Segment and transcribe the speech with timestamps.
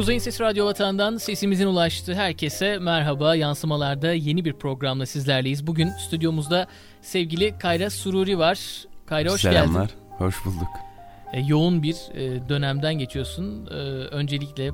[0.00, 3.36] Kuzey'in Sesi Radyo Vatan'dan sesimizin ulaştığı herkese merhaba.
[3.36, 5.66] Yansımalarda yeni bir programla sizlerleyiz.
[5.66, 6.66] Bugün stüdyomuzda
[7.00, 8.84] sevgili Kayra Sururi var.
[9.06, 9.72] Kayra hoş Selamlar, geldin.
[9.72, 10.68] Selamlar, hoş bulduk.
[11.32, 13.66] E, yoğun bir e, dönemden geçiyorsun.
[13.66, 13.74] E,
[14.10, 14.72] öncelikle e,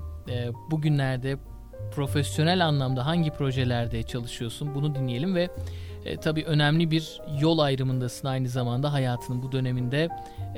[0.70, 1.36] bugünlerde
[1.94, 5.48] profesyonel anlamda hangi projelerde çalışıyorsun bunu dinleyelim ve
[6.04, 10.08] e, tabii önemli bir yol ayrımındasın aynı zamanda hayatının bu döneminde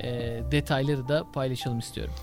[0.03, 2.15] e, detayları da paylaşalım istiyorum.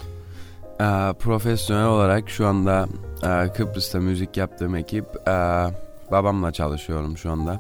[0.80, 2.88] E, profesyonel olarak şu anda
[3.24, 5.32] e, Kıbrıs'ta müzik yaptığım ekip e,
[6.12, 7.60] babamla çalışıyorum şu anda.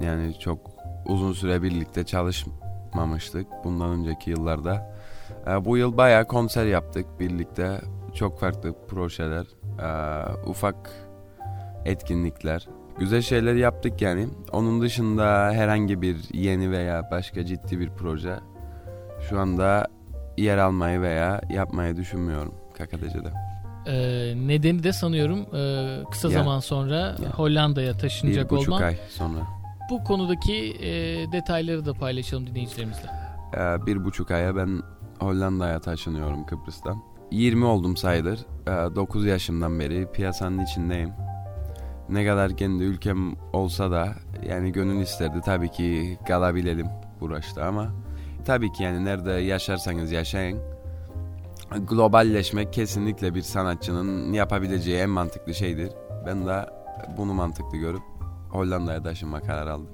[0.00, 0.58] Yani çok
[1.06, 4.94] uzun süre birlikte çalışmamıştık bundan önceki yıllarda.
[5.46, 7.80] E, bu yıl bayağı konser yaptık birlikte.
[8.14, 9.46] Çok farklı projeler,
[9.78, 9.88] e,
[10.46, 10.90] ufak
[11.84, 12.68] etkinlikler,
[12.98, 14.28] güzel şeyler yaptık yani.
[14.52, 18.34] Onun dışında herhangi bir yeni veya başka ciddi bir proje
[19.28, 19.86] şu anda
[20.38, 23.32] yer almayı veya yapmayı düşünmüyorum KKTC'de.
[23.86, 23.92] Ee,
[24.48, 26.34] nedeni de sanıyorum e, kısa Ya.
[26.38, 27.16] zaman sonra Ya.
[27.36, 28.82] Hollanda'ya taşınacak bir buçuk olman.
[28.86, 29.38] ay sonra.
[29.90, 30.92] Bu konudaki e,
[31.32, 33.10] detayları da paylaşalım dinleyicilerimizle.
[33.54, 34.82] Ee, bir buçuk aya ben
[35.20, 37.02] Hollanda'ya taşınıyorum Kıbrıs'tan.
[37.30, 38.38] 20 oldum sayılır.
[38.66, 41.10] Ee, 9 yaşımdan beri piyasanın içindeyim.
[42.08, 44.08] Ne kadar kendi ülkem olsa da
[44.48, 46.86] yani gönül isterdi tabii ki kalabilelim
[47.20, 47.88] uğraşta ama
[48.44, 50.60] tabii ki yani nerede yaşarsanız yaşayın
[51.78, 55.92] globalleşmek kesinlikle bir sanatçının yapabileceği en mantıklı şeydir.
[56.26, 56.66] Ben de
[57.16, 58.02] bunu mantıklı görüp
[58.50, 59.88] Hollanda'ya taşınma kararı aldım.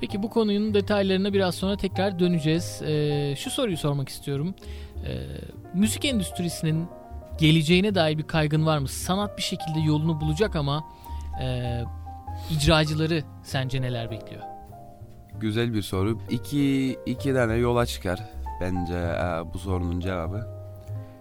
[0.00, 2.82] Peki bu konunun detaylarına biraz sonra tekrar döneceğiz.
[2.82, 4.54] Ee, şu soruyu sormak istiyorum.
[5.06, 5.26] Ee,
[5.74, 6.88] müzik endüstrisinin
[7.38, 8.88] geleceğine dair bir kaygın var mı?
[8.88, 10.84] Sanat bir şekilde yolunu bulacak ama
[11.42, 11.80] e,
[12.50, 14.42] icracıları sence neler bekliyor?
[15.40, 16.18] Güzel bir soru.
[16.30, 20.46] İki, iki tane yola çıkar bence e, bu sorunun cevabı.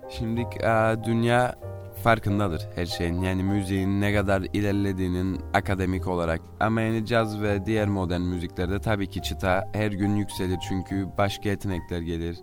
[0.09, 1.55] Şimdi e, dünya
[2.03, 3.21] farkındadır her şeyin.
[3.21, 6.41] Yani müziğin ne kadar ilerlediğinin akademik olarak.
[6.59, 10.57] Ama yani caz ve diğer modern müziklerde tabii ki çıta her gün yükselir.
[10.69, 12.37] Çünkü başka yetenekler gelir.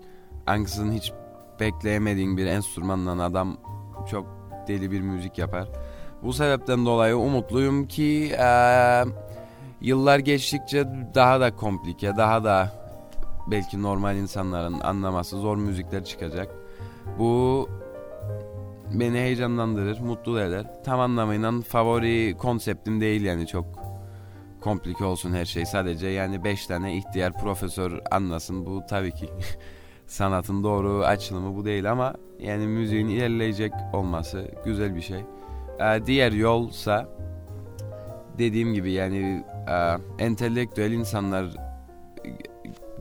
[0.47, 1.13] Ansızın hiç
[1.61, 3.57] bekleyemediğin bir enstrümanla adam
[4.11, 4.27] çok
[4.69, 5.69] deli bir müzik yapar.
[6.23, 8.47] Bu sebepten dolayı umutluyum ki e,
[9.81, 12.73] yıllar geçtikçe daha da komplike, daha da
[13.47, 16.55] belki normal insanların anlaması zor müzikler çıkacak.
[17.19, 17.69] Bu
[18.95, 20.67] beni heyecanlandırır, mutlu eder.
[20.85, 23.67] Tam anlamıyla favori konseptim değil yani çok
[24.61, 25.67] komplike olsun her şey.
[25.67, 28.67] Sadece yani 5 tane ihtiyar profesör anlasın.
[28.67, 29.29] Bu tabii ki
[30.07, 35.21] sanatın doğru açılımı bu değil ama yani müziğin ilerleyecek olması güzel bir şey.
[35.81, 37.09] Ee, diğer yolsa
[38.39, 41.57] dediğim gibi yani e, entelektüel insanlar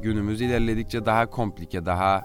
[0.01, 2.23] günümüz ilerledikçe daha komplike, daha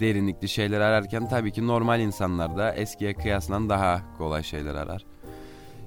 [0.00, 5.04] derinlikli şeyler ararken tabii ki normal insanlar da eskiye kıyaslan daha kolay şeyler arar.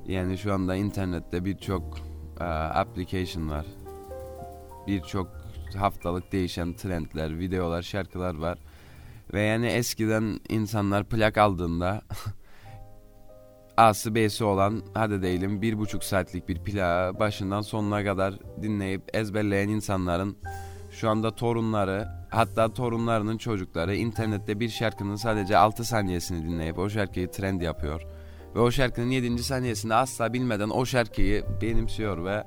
[0.07, 1.97] Yani şu anda internette birçok
[2.39, 3.65] e, application var.
[4.87, 5.27] Birçok
[5.77, 8.57] haftalık değişen trendler, videolar, şarkılar var.
[9.33, 12.01] Ve yani eskiden insanlar plak aldığında
[13.79, 19.69] A'sı B'si olan hadi diyelim bir buçuk saatlik bir plağı başından sonuna kadar dinleyip ezberleyen
[19.69, 20.37] insanların
[20.91, 27.31] şu anda torunları hatta torunlarının çocukları internette bir şarkının sadece 6 saniyesini dinleyip o şarkıyı
[27.31, 28.01] trend yapıyor.
[28.55, 29.43] Ve o şarkının 7.
[29.43, 32.43] saniyesinde asla bilmeden o şarkıyı benimsiyor ve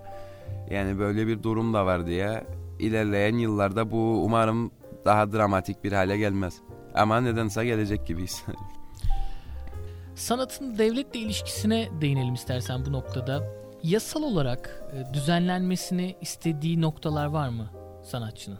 [0.70, 2.44] yani böyle bir durum da var diye
[2.78, 4.70] ilerleyen yıllarda bu umarım
[5.04, 6.54] daha dramatik bir hale gelmez.
[6.94, 8.44] Ama nedense gelecek gibiyiz.
[10.14, 13.42] Sanatın devletle ilişkisine değinelim istersen bu noktada.
[13.82, 17.70] Yasal olarak e, düzenlenmesini istediği noktalar var mı
[18.02, 18.58] sanatçının?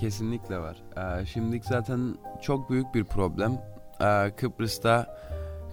[0.00, 0.82] Kesinlikle var.
[0.96, 3.58] Ee, şimdilik zaten çok büyük bir problem.
[4.00, 5.16] Ee, Kıbrıs'ta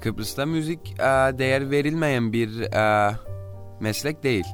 [0.02, 1.04] Kıbrıs'ta müzik e,
[1.38, 3.16] değer verilmeyen bir e,
[3.80, 4.46] meslek değil.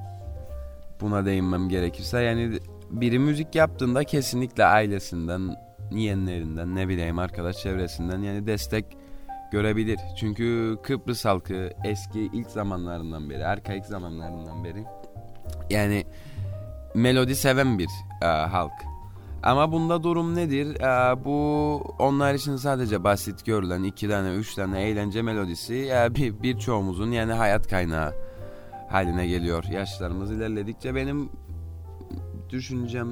[1.01, 2.59] Buna değinmem gerekirse yani
[2.89, 5.55] biri müzik yaptığında kesinlikle ailesinden,
[5.91, 8.85] yeğenlerinden, ne bileyim arkadaş çevresinden yani destek
[9.53, 9.99] görebilir.
[10.17, 14.83] Çünkü Kıbrıs halkı eski ilk zamanlarından beri, arkaik zamanlarından beri
[15.69, 16.05] yani
[16.95, 17.89] melodi seven bir
[18.21, 18.71] e, halk.
[19.43, 20.81] Ama bunda durum nedir?
[20.81, 26.43] E, bu onlar için sadece basit görülen iki tane, üç tane eğlence melodisi e, bir
[26.43, 28.13] birçoğumuzun yani hayat kaynağı
[28.89, 29.63] haline geliyor.
[29.63, 31.29] Yaşlarımız ilerledikçe benim
[32.49, 33.07] düşüncem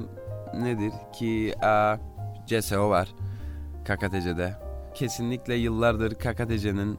[0.54, 1.98] nedir ki e,
[2.46, 3.14] CSO var
[3.84, 4.61] KKTC'de.
[4.94, 6.98] Kesinlikle yıllardır KKTC'nin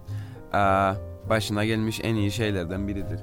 [1.29, 3.19] başına gelmiş en iyi şeylerden biridir.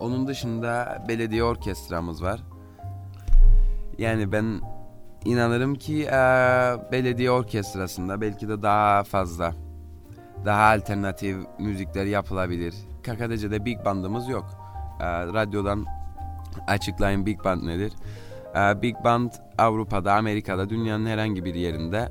[0.00, 2.40] Onun dışında belediye orkestramız var.
[3.98, 4.60] Yani ben
[5.24, 6.06] inanırım ki
[6.92, 9.52] belediye orkestrasında belki de daha fazla
[10.44, 12.74] daha alternatif müzikler yapılabilir.
[13.02, 14.46] KKTC'de big bandımız yok.
[15.00, 15.84] Radyodan
[16.66, 17.92] açıklayın big band nedir?
[18.82, 22.08] Big band Avrupa'da, Amerika'da, dünyanın herhangi bir yerinde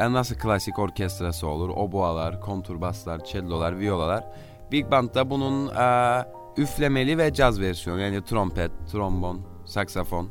[0.00, 1.68] e, nasıl klasik orkestrası olur?
[1.68, 4.24] Oboalar, konturbaslar, cellolar, violalar.
[4.72, 6.24] Big band'da bunun e,
[6.56, 10.30] üflemeli ve caz versiyonu yani trompet, trombon, saksafon.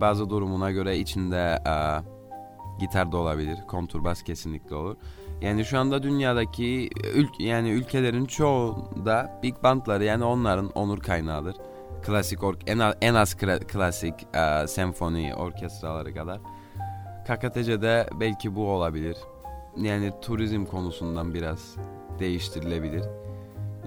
[0.00, 1.74] Bazı durumuna göre içinde e,
[2.80, 4.96] gitar da olabilir, konturbas kesinlikle olur.
[5.40, 11.56] Yani şu anda dünyadaki ül yani ülkelerin çoğunda big bandları yani onların onur kaynağıdır.
[12.02, 13.34] Klasik or en en az
[13.68, 16.40] klasik e, senfoni orkestraları kadar.
[17.26, 19.16] KKTC'de belki bu olabilir.
[19.76, 21.76] Yani turizm konusundan biraz
[22.18, 23.04] değiştirilebilir.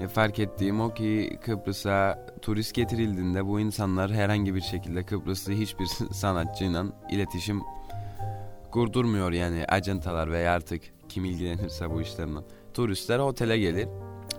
[0.02, 5.86] E, fark ettiğim o ki Kıbrıs'a turist getirildiğinde bu insanlar herhangi bir şekilde Kıbrıslı hiçbir
[6.12, 7.62] sanatçıyla iletişim
[8.72, 12.40] kurdurmuyor yani acentalar veya artık kim ilgilenirse bu işlerle.
[12.74, 13.88] Turistler otele gelir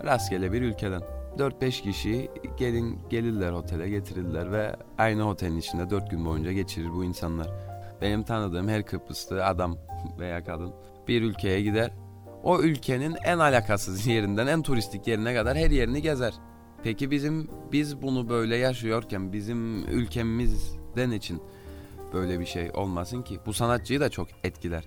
[0.04, 1.02] rastgele bir ülkeden.
[1.38, 7.04] 4-5 kişi gelin gelirler otele getirirler ve aynı otelin içinde 4 gün boyunca geçirir bu
[7.04, 7.75] insanlar.
[8.00, 9.78] Benim tanıdığım her Kıbrıslı adam
[10.18, 10.74] veya kadın
[11.08, 11.92] bir ülkeye gider.
[12.42, 16.34] O ülkenin en alakasız yerinden en turistik yerine kadar her yerini gezer.
[16.82, 21.42] Peki bizim biz bunu böyle yaşıyorken bizim ülkemizden için
[22.12, 23.40] böyle bir şey olmasın ki?
[23.46, 24.84] Bu sanatçıyı da çok etkiler.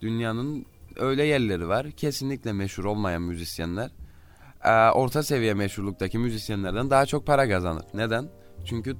[0.00, 0.66] Dünyanın
[0.96, 1.90] öyle yerleri var.
[1.90, 3.90] Kesinlikle meşhur olmayan müzisyenler
[4.64, 7.84] e, orta seviye meşhurluktaki müzisyenlerden daha çok para kazanır.
[7.94, 8.28] Neden?
[8.64, 8.96] Çünkü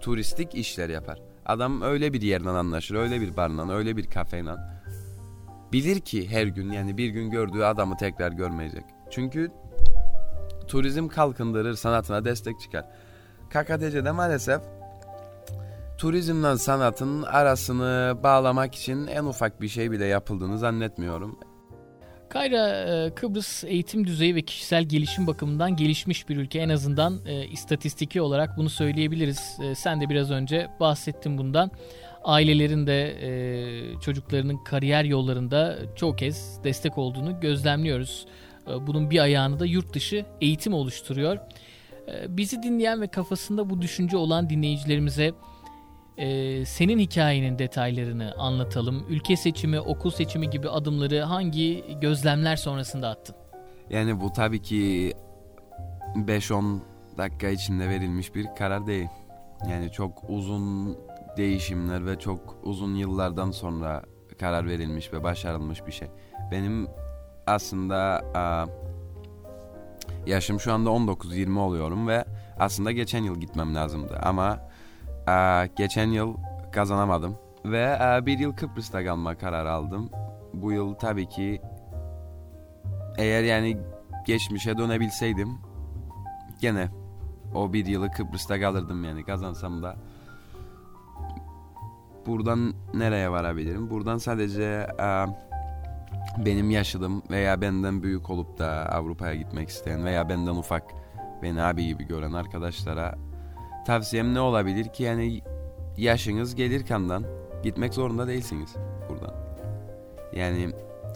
[0.00, 1.27] turistik işler yapar.
[1.48, 4.54] Adam öyle bir yerden anlaşır, öyle bir barla, öyle bir kafeyle.
[5.72, 8.84] Bilir ki her gün yani bir gün gördüğü adamı tekrar görmeyecek.
[9.10, 9.50] Çünkü
[10.68, 12.84] turizm kalkındırır, sanatına destek çıkar.
[13.50, 14.60] KKTC'de maalesef
[15.98, 21.38] turizmle sanatın arasını bağlamak için en ufak bir şey bile yapıldığını zannetmiyorum.
[22.28, 26.58] Kayra e, Kıbrıs eğitim düzeyi ve kişisel gelişim bakımından gelişmiş bir ülke.
[26.58, 29.58] En azından e, istatistiki olarak bunu söyleyebiliriz.
[29.62, 31.70] E, sen de biraz önce bahsettin bundan.
[32.24, 38.26] Ailelerin de e, çocuklarının kariyer yollarında çok kez destek olduğunu gözlemliyoruz.
[38.66, 41.36] E, bunun bir ayağını da yurt dışı eğitim oluşturuyor.
[42.08, 45.32] E, bizi dinleyen ve kafasında bu düşünce olan dinleyicilerimize
[46.18, 49.06] e, senin hikayenin detaylarını anlatalım.
[49.08, 53.36] Ülke seçimi, okul seçimi gibi adımları hangi gözlemler sonrasında attın?
[53.90, 55.12] Yani bu tabii ki
[56.16, 56.78] 5-10
[57.18, 59.08] dakika içinde verilmiş bir karar değil.
[59.70, 60.96] Yani çok uzun
[61.36, 64.02] değişimler ve çok uzun yıllardan sonra
[64.40, 66.08] karar verilmiş ve başarılmış bir şey.
[66.50, 66.88] Benim
[67.46, 67.96] aslında
[68.34, 68.66] a,
[70.26, 72.24] yaşım şu anda 19-20 oluyorum ve
[72.58, 74.67] aslında geçen yıl gitmem lazımdı ama
[75.28, 76.36] ee, geçen yıl
[76.72, 80.10] kazanamadım ve e, bir yıl Kıbrıs'ta kalma kararı aldım.
[80.54, 81.62] Bu yıl tabii ki
[83.18, 83.78] eğer yani
[84.26, 85.58] geçmişe dönebilseydim
[86.60, 86.88] gene
[87.54, 89.96] o bir yılı Kıbrıs'ta kalırdım yani kazansam da.
[92.26, 93.90] Buradan nereye varabilirim?
[93.90, 95.26] Buradan sadece e,
[96.46, 100.84] benim yaşadığım veya benden büyük olup da Avrupa'ya gitmek isteyen veya benden ufak
[101.42, 103.14] beni abi gibi gören arkadaşlara
[103.88, 105.42] tavsiyem ne olabilir ki yani
[105.96, 107.24] yaşınız gelir kandan
[107.62, 108.74] gitmek zorunda değilsiniz
[109.08, 109.34] buradan.
[110.32, 110.70] Yani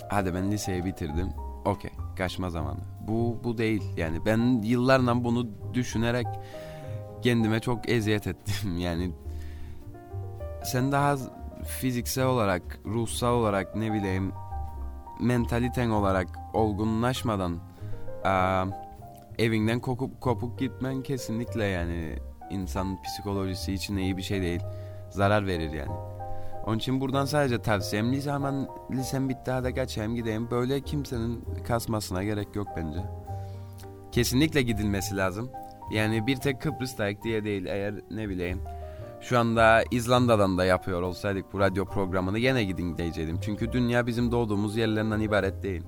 [0.08, 1.28] hadi ben liseyi bitirdim.
[1.64, 2.78] Okey kaçma zamanı.
[3.08, 6.26] Bu bu değil yani ben yıllarla bunu düşünerek
[7.22, 8.76] kendime çok eziyet ettim.
[8.78, 9.10] Yani
[10.64, 11.16] sen daha
[11.66, 14.32] fiziksel olarak, ruhsal olarak ne bileyim
[15.20, 17.58] mentaliten olarak olgunlaşmadan
[18.24, 18.64] aa,
[19.38, 22.18] evinden kopup kopuk gitmen kesinlikle yani
[22.52, 24.60] insan psikolojisi için iyi bir şey değil.
[25.10, 25.92] Zarar verir yani.
[26.66, 30.50] Onun için buradan sadece tavsiyem lise hemen lisem bitti hadi kaçayım gideyim.
[30.50, 32.98] Böyle kimsenin kasmasına gerek yok bence.
[34.12, 35.50] Kesinlikle gidilmesi lazım.
[35.92, 38.60] Yani bir tek Kıbrıs'tayık diye değil eğer ne bileyim.
[39.20, 43.38] Şu anda İzlanda'dan da yapıyor olsaydık bu radyo programını gene gidin diyecektim.
[43.42, 45.82] Çünkü dünya bizim doğduğumuz yerlerinden ibaret değil.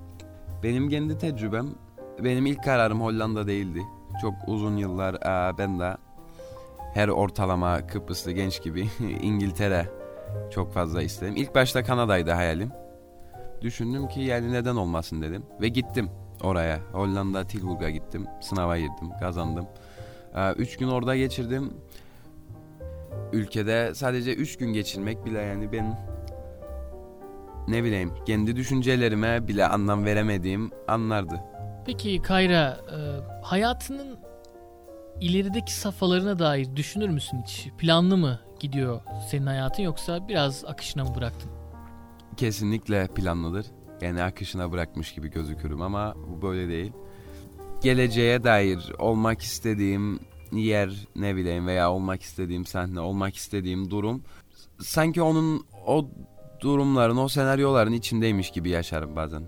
[0.63, 1.67] Benim kendi tecrübem,
[2.25, 3.83] benim ilk kararım Hollanda değildi.
[4.23, 5.17] Çok uzun yıllar
[5.59, 5.97] ben de
[6.95, 8.89] her ortalama Kıbrıslı genç gibi
[9.23, 9.87] İngiltere
[10.51, 11.35] çok fazla istedim.
[11.37, 12.71] İlk başta Kanada'ydı hayalim.
[13.61, 16.11] Düşündüm ki yani neden olmasın dedim ve gittim
[16.43, 16.79] oraya.
[16.93, 18.27] Hollanda Tilburg'a gittim.
[18.41, 19.67] Sınava girdim, kazandım.
[20.35, 21.73] Ee, üç gün orada geçirdim.
[23.33, 25.99] Ülkede sadece üç gün geçirmek bile yani ben
[27.69, 31.41] ne bileyim kendi düşüncelerime bile anlam veremediğim anlardı.
[31.87, 32.99] Peki Kayra, e,
[33.43, 34.19] hayatının
[35.21, 37.69] ilerideki safhalarına dair düşünür müsün hiç?
[37.79, 41.51] Planlı mı gidiyor senin hayatın yoksa biraz akışına mı bıraktın?
[42.37, 43.67] Kesinlikle planlıdır.
[44.01, 46.93] Yani akışına bırakmış gibi gözükürüm ama bu böyle değil.
[47.83, 50.21] Geleceğe dair olmak istediğim
[50.53, 54.23] yer ne bileyim veya olmak istediğim sahne, olmak istediğim durum
[54.81, 56.11] sanki onun o
[56.61, 59.43] durumların, o senaryoların içindeymiş gibi yaşarım bazen.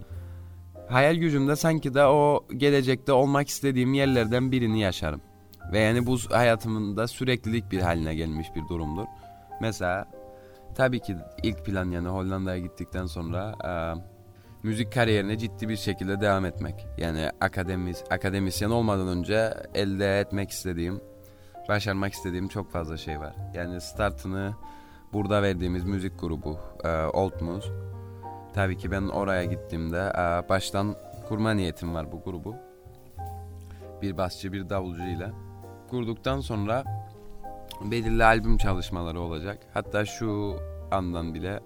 [0.88, 5.20] Hayal gücümde sanki de o gelecekte olmak istediğim yerlerden birini yaşarım.
[5.72, 9.06] Ve yani bu hayatımın da süreklilik bir haline gelmiş bir durumdur.
[9.60, 10.08] Mesela
[10.74, 13.72] tabii ki ilk plan yani Hollanda'ya gittikten sonra e,
[14.62, 16.86] müzik kariyerine ciddi bir şekilde devam etmek.
[16.98, 21.00] Yani akademis, akademisyen olmadan önce elde etmek istediğim,
[21.68, 23.34] başarmak istediğim çok fazla şey var.
[23.54, 24.54] Yani startını
[25.12, 27.68] burada verdiğimiz müzik grubu e, Old Muse.
[28.54, 30.96] Tabii ki ben oraya gittiğimde e, baştan
[31.28, 32.56] kurma niyetim var bu grubu.
[34.02, 35.45] Bir basçı bir davulcu ile.
[35.90, 36.84] Kurduktan sonra
[37.84, 39.58] belirli albüm çalışmaları olacak.
[39.74, 40.56] Hatta şu
[40.90, 41.60] andan bile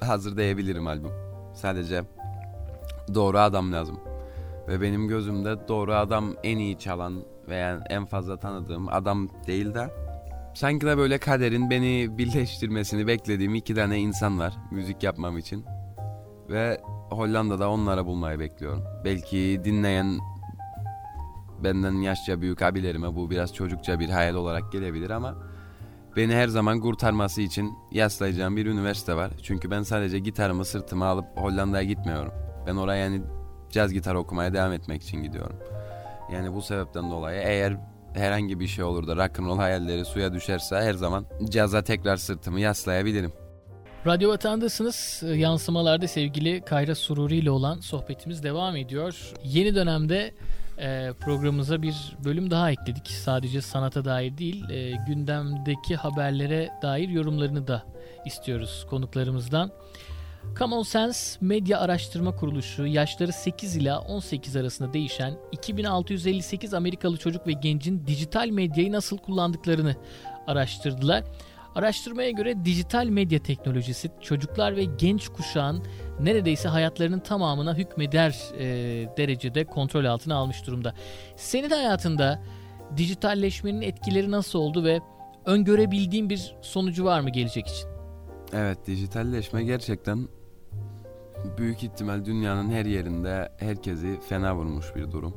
[0.00, 1.12] hazır diyebilirim albüm.
[1.54, 2.02] Sadece
[3.14, 4.00] doğru adam lazım.
[4.68, 9.90] Ve benim gözümde doğru adam en iyi çalan veya en fazla tanıdığım adam değil de
[10.54, 15.64] sanki de böyle kaderin beni birleştirmesini beklediğim iki tane insan var müzik yapmam için.
[16.48, 18.84] Ve Hollanda'da onlara bulmayı bekliyorum.
[19.04, 20.18] Belki dinleyen
[21.64, 25.34] benden yaşça büyük abilerime bu biraz çocukça bir hayal olarak gelebilir ama
[26.16, 29.30] beni her zaman kurtarması için yaslayacağım bir üniversite var.
[29.42, 32.32] Çünkü ben sadece gitarımı sırtıma alıp Hollanda'ya gitmiyorum.
[32.66, 33.22] Ben oraya yani
[33.70, 35.56] caz gitar okumaya devam etmek için gidiyorum.
[36.32, 37.76] Yani bu sebepten dolayı eğer
[38.14, 43.32] herhangi bir şey olur da rock'n'roll hayalleri suya düşerse her zaman caza tekrar sırtımı yaslayabilirim.
[44.06, 45.22] Radyo Vatan'dasınız.
[45.34, 49.32] Yansımalarda sevgili Kayra Sururi ile olan sohbetimiz devam ediyor.
[49.44, 50.34] Yeni dönemde
[50.82, 53.08] e, programımıza bir bölüm daha ekledik.
[53.08, 57.82] Sadece sanata dair değil, e, gündemdeki haberlere dair yorumlarını da
[58.26, 59.70] istiyoruz konuklarımızdan.
[60.58, 67.52] Common Sense Medya Araştırma Kuruluşu yaşları 8 ila 18 arasında değişen 2658 Amerikalı çocuk ve
[67.52, 69.96] gencin dijital medyayı nasıl kullandıklarını
[70.46, 71.24] araştırdılar.
[71.74, 75.84] Araştırmaya göre dijital medya teknolojisi çocuklar ve genç kuşağın
[76.20, 78.64] neredeyse hayatlarının tamamına hükmeder e,
[79.16, 80.94] derecede kontrol altına almış durumda.
[81.36, 82.42] Senin hayatında
[82.96, 85.00] dijitalleşmenin etkileri nasıl oldu ve
[85.46, 87.88] öngörebildiğin bir sonucu var mı gelecek için?
[88.52, 90.28] Evet dijitalleşme gerçekten
[91.58, 95.36] büyük ihtimal dünyanın her yerinde herkesi fena vurmuş bir durum.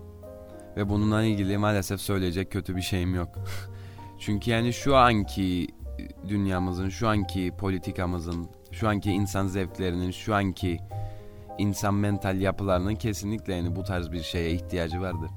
[0.78, 3.30] Ve bununla ilgili maalesef söyleyecek kötü bir şeyim yok.
[4.20, 5.68] Çünkü yani şu anki
[6.28, 10.80] dünyamızın, şu anki politikamızın, şu anki insan zevklerinin, şu anki
[11.58, 15.32] insan mental yapılarının kesinlikle yani bu tarz bir şeye ihtiyacı vardır.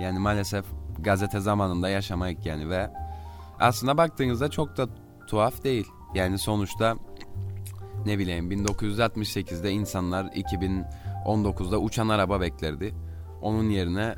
[0.00, 0.64] Yani maalesef
[0.98, 2.90] gazete zamanında yaşamak yani ve
[3.60, 4.86] aslında baktığınızda çok da
[5.26, 5.86] tuhaf değil.
[6.14, 6.96] Yani sonuçta
[8.06, 12.94] ne bileyim 1968'de insanlar 2019'da uçan araba beklerdi.
[13.42, 14.14] Onun yerine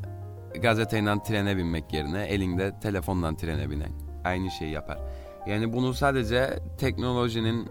[0.63, 3.93] gazeteyle trene binmek yerine elinde telefonla trene binen
[4.25, 4.99] aynı şeyi yapar.
[5.47, 7.69] Yani bunu sadece teknolojinin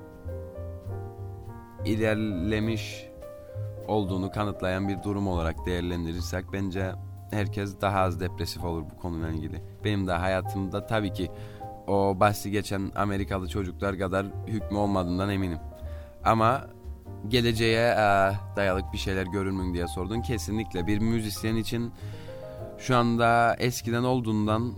[1.86, 3.08] ilerlemiş
[3.88, 6.92] olduğunu kanıtlayan bir durum olarak değerlendirirsek bence
[7.32, 9.64] herkes daha az depresif olur bu konuyla ilgili.
[9.84, 11.32] Benim de hayatımda tabii ki
[11.88, 15.60] o bahsi geçen Amerikalı çocuklar kadar hükmü olmadığından eminim.
[16.24, 16.68] Ama
[17.28, 20.22] geleceğe e, dayalık bir şeyler görür mü diye sordun.
[20.22, 21.92] Kesinlikle bir müzisyen için
[22.78, 24.74] şu anda eskiden olduğundan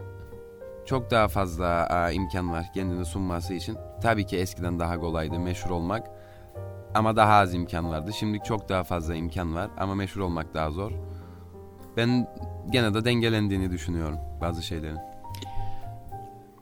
[0.85, 3.77] çok daha fazla e, imkan var kendini sunması için.
[4.01, 6.07] Tabii ki eskiden daha kolaydı meşhur olmak.
[6.93, 8.11] Ama daha az imkan vardı.
[8.13, 10.91] Şimdi çok daha fazla imkan var ama meşhur olmak daha zor.
[11.97, 12.27] Ben
[12.71, 14.99] gene de dengelendiğini düşünüyorum bazı şeylerin.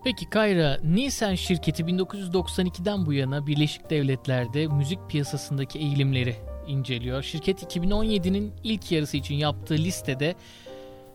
[0.03, 6.35] Peki Kayra, Nielsen şirketi 1992'den bu yana Birleşik Devletler'de müzik piyasasındaki eğilimleri
[6.67, 7.23] inceliyor.
[7.23, 10.35] Şirket 2017'nin ilk yarısı için yaptığı listede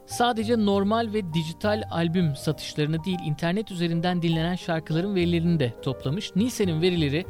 [0.07, 6.37] sadece normal ve dijital albüm satışlarını değil internet üzerinden dinlenen şarkıların verilerini de toplamış.
[6.37, 7.27] Nielsen'in verileri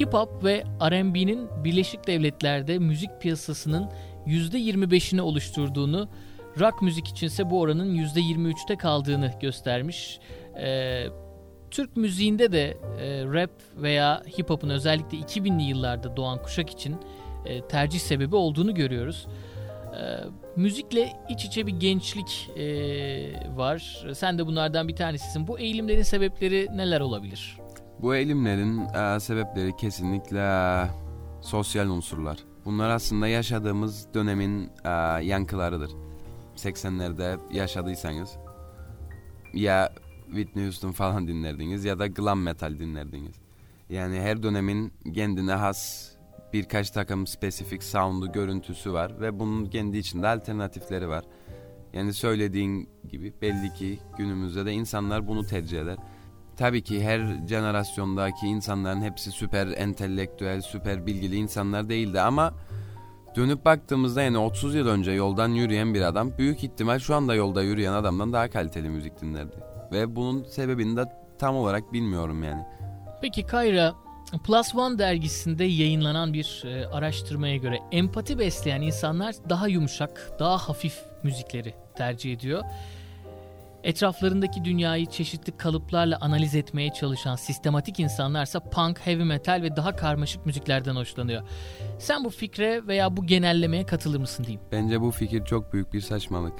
[0.00, 3.90] hip hop ve R&B'nin Birleşik Devletler'de müzik piyasasının
[4.26, 6.08] %25'ini oluşturduğunu,
[6.60, 10.20] rock müzik içinse bu oranın %23'te kaldığını göstermiş.
[10.58, 11.06] Ee,
[11.70, 16.96] Türk müziğinde de e, rap veya hip hop'un özellikle 2000'li yıllarda doğan kuşak için
[17.44, 19.26] e, tercih sebebi olduğunu görüyoruz.
[19.94, 20.24] E,
[20.56, 22.66] müzikle iç içe bir gençlik e,
[23.56, 24.06] var.
[24.14, 25.46] Sen de bunlardan bir tanesisin.
[25.46, 27.58] Bu eğilimlerin sebepleri neler olabilir?
[28.02, 30.86] Bu eğilimlerin e, sebepleri kesinlikle e,
[31.40, 32.38] sosyal unsurlar.
[32.64, 34.90] Bunlar aslında yaşadığımız dönemin e,
[35.24, 35.90] yankılarıdır.
[36.56, 38.36] 80'lerde yaşadıysanız
[39.54, 39.92] ya
[40.26, 43.36] Whitney Houston falan dinlerdiniz ya da glam metal dinlerdiniz.
[43.90, 46.10] Yani her dönemin kendine has
[46.54, 51.24] birkaç takım spesifik sound'u, görüntüsü var ve bunun kendi içinde alternatifleri var.
[51.92, 55.96] Yani söylediğin gibi belli ki günümüzde de insanlar bunu tercih eder.
[56.56, 62.54] Tabii ki her jenerasyondaki insanların hepsi süper entelektüel, süper bilgili insanlar değildi ama
[63.36, 67.62] dönüp baktığımızda yani 30 yıl önce yoldan yürüyen bir adam büyük ihtimal şu anda yolda
[67.62, 69.56] yürüyen adamdan daha kaliteli müzik dinlerdi.
[69.92, 71.04] Ve bunun sebebini de
[71.38, 72.62] tam olarak bilmiyorum yani.
[73.22, 74.03] Peki Kayra,
[74.44, 81.02] Plus One dergisinde yayınlanan bir e, araştırmaya göre empati besleyen insanlar daha yumuşak, daha hafif
[81.22, 82.62] müzikleri tercih ediyor.
[83.84, 90.46] Etraflarındaki dünyayı çeşitli kalıplarla analiz etmeye çalışan sistematik insanlarsa punk, heavy metal ve daha karmaşık
[90.46, 91.42] müziklerden hoşlanıyor.
[91.98, 94.60] Sen bu fikre veya bu genellemeye katılır mısın diyeyim?
[94.72, 96.52] Bence bu fikir çok büyük bir saçmalık.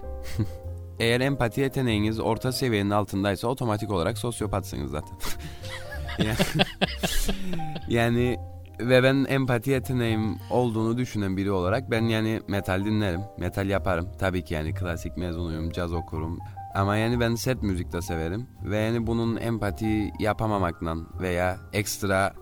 [0.98, 5.18] Eğer empati yeteneğiniz orta seviyenin altındaysa otomatik olarak sosyopatsınız zaten.
[7.88, 8.38] yani
[8.80, 14.08] ve ben empati yeteneğim olduğunu düşünen biri olarak ben yani metal dinlerim, metal yaparım.
[14.18, 16.38] Tabii ki yani klasik mezunuyum, caz okurum.
[16.74, 22.34] Ama yani ben set müzik de severim ve yani bunun empati yapamamakla veya ekstra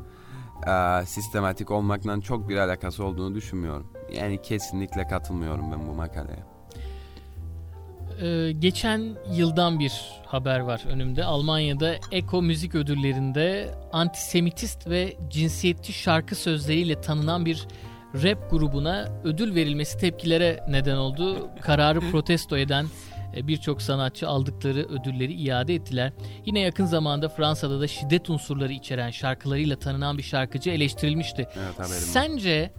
[0.66, 3.92] a, sistematik olmakla çok bir alakası olduğunu düşünmüyorum.
[4.12, 6.51] Yani kesinlikle katılmıyorum ben bu makaleye.
[8.20, 9.92] Ee, geçen yıldan bir
[10.26, 11.24] haber var önümde.
[11.24, 17.66] Almanya'da Eko Müzik Ödülleri'nde antisemitist ve cinsiyetçi şarkı sözleriyle tanınan bir
[18.14, 21.50] rap grubuna ödül verilmesi tepkilere neden oldu.
[21.60, 22.86] Kararı protesto eden
[23.36, 26.12] e, birçok sanatçı aldıkları ödülleri iade ettiler.
[26.46, 31.48] Yine yakın zamanda Fransa'da da şiddet unsurları içeren şarkılarıyla tanınan bir şarkıcı eleştirilmişti.
[31.58, 32.72] Evet, Sence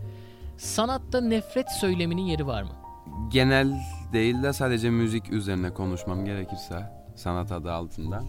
[0.57, 2.71] sanatta nefret söyleminin yeri var mı?
[3.31, 3.73] Genel
[4.13, 8.23] değil de sadece müzik üzerine konuşmam gerekirse sanat adı altında.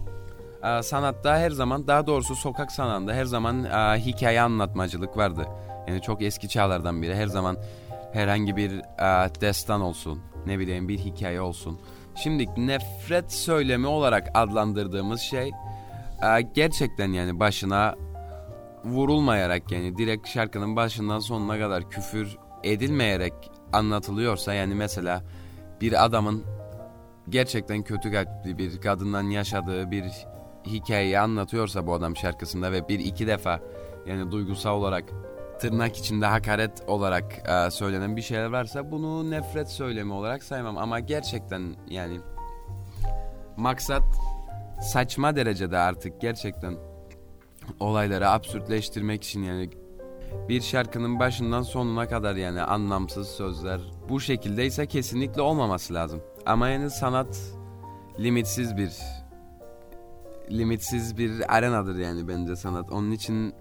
[0.63, 5.45] Ee, sanatta her zaman daha doğrusu sokak sanatında her zaman e, hikaye anlatmacılık vardı.
[5.87, 7.57] Yani çok eski çağlardan biri her zaman
[8.13, 11.79] herhangi bir e, destan olsun ne bileyim bir hikaye olsun.
[12.15, 15.51] Şimdi nefret söylemi olarak adlandırdığımız şey
[16.23, 17.95] e, gerçekten yani başına
[18.85, 23.33] vurulmayarak yani direkt şarkının başından sonuna kadar küfür edilmeyerek
[23.73, 25.23] anlatılıyorsa yani mesela
[25.81, 26.43] bir adamın
[27.29, 30.03] gerçekten kötü kalpli bir kadından yaşadığı bir
[30.65, 33.59] hikayeyi anlatıyorsa bu adam şarkısında ve bir iki defa
[34.05, 35.03] yani duygusal olarak
[35.59, 40.77] tırnak içinde hakaret olarak e, söylenen bir şeyler varsa bunu nefret söylemi olarak saymam.
[40.77, 42.19] Ama gerçekten yani
[43.57, 44.03] maksat
[44.81, 46.77] saçma derecede artık gerçekten
[47.79, 49.69] olayları absürtleştirmek için yani
[50.49, 56.21] bir şarkının başından sonuna kadar yani anlamsız sözler bu şekildeyse kesinlikle olmaması lazım.
[56.45, 57.41] Ama yani sanat
[58.19, 58.91] limitsiz bir
[60.51, 62.91] limitsiz bir arenadır yani bence sanat.
[62.91, 63.53] Onun için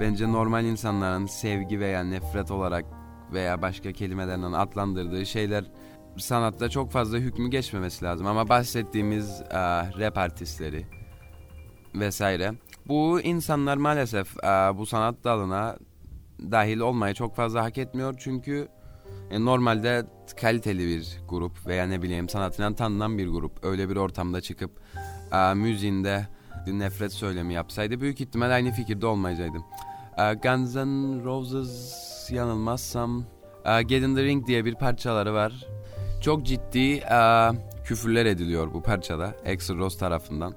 [0.00, 2.84] bence normal insanların sevgi veya nefret olarak
[3.32, 5.64] veya başka kelimelerden adlandırdığı şeyler
[6.18, 8.26] sanatta çok fazla hükmü geçmemesi lazım.
[8.26, 10.86] Ama bahsettiğimiz uh, rap artistleri
[11.94, 12.52] vesaire
[12.88, 15.76] bu insanlar maalesef uh, bu sanat dalına
[16.40, 18.14] dahil olmayı çok fazla hak etmiyor.
[18.18, 18.68] Çünkü
[19.30, 20.06] e, normalde
[20.40, 24.70] kaliteli bir grup veya ne bileyim sanatından tanınan bir grup öyle bir ortamda çıkıp
[25.32, 26.26] e, müziğinde
[26.66, 29.64] nefret söylemi yapsaydı büyük ihtimal aynı fikirde olmayacaydım.
[30.18, 33.24] E, Guns N' Roses yanılmazsam
[33.64, 35.66] e, Get in the Ring diye bir parçaları var.
[36.20, 37.50] Çok ciddi e,
[37.84, 40.54] küfürler ediliyor bu parçada Axl Rose tarafından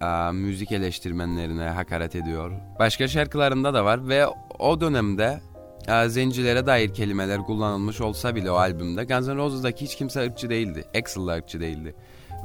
[0.00, 2.52] a, müzik eleştirmenlerine hakaret ediyor.
[2.78, 4.26] Başka şarkılarında da var ve
[4.58, 5.40] o dönemde
[5.88, 10.50] a, zencilere dair kelimeler kullanılmış olsa bile o albümde Guns N' Roses'daki hiç kimse ırkçı
[10.50, 10.84] değildi.
[10.98, 11.94] Axl ırkçı değildi.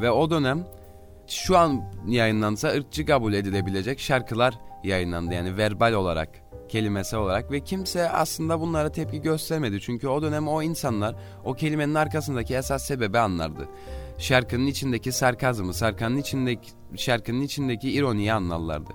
[0.02, 0.68] Ve o dönem
[1.28, 5.34] şu an yayınlansa ırkçı kabul edilebilecek şarkılar yayınlandı.
[5.34, 6.30] Yani verbal olarak,
[6.70, 9.82] kelimesi olarak ve kimse aslında bunlara tepki göstermedi.
[9.82, 13.68] Çünkü o dönem o insanlar o kelimenin arkasındaki esas sebebi anlardı
[14.18, 18.94] şarkının içindeki sarkazmı, sarkanın içindeki şarkının içindeki ironiyi anlarlardı.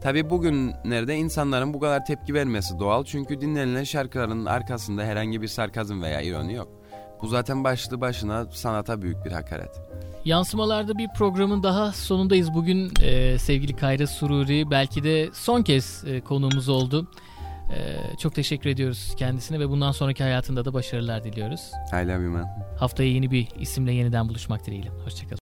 [0.00, 6.02] Tabi bugünlerde insanların bu kadar tepki vermesi doğal çünkü dinlenilen şarkıların arkasında herhangi bir sarkazm
[6.02, 6.68] veya ironi yok.
[7.22, 9.80] Bu zaten başlı başına sanata büyük bir hakaret.
[10.24, 12.54] Yansımalarda bir programın daha sonundayız.
[12.54, 17.08] Bugün e, sevgili Kayra Sururi belki de son kez e, konuğumuz oldu.
[17.70, 21.70] Ee, çok teşekkür ediyoruz kendisine ve bundan sonraki hayatında da başarılar diliyoruz.
[21.92, 22.46] I love you man.
[22.78, 24.88] Haftaya yeni bir isimle yeniden buluşmak dileğiyle.
[25.04, 25.36] Hoşçakalın.